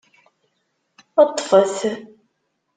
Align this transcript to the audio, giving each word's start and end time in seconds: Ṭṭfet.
Ṭṭfet. 1.27 1.77